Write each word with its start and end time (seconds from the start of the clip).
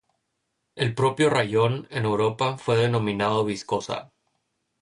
El 0.75 0.95
propio 0.95 1.29
rayón, 1.29 1.87
en 1.91 2.05
Europa, 2.05 2.57
fue 2.57 2.75
denominado 2.75 3.45
viscosa. 3.45 4.11